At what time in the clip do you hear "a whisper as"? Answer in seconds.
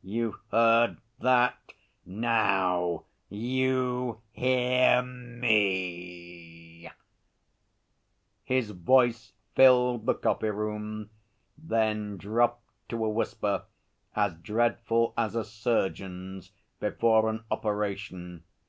13.04-14.34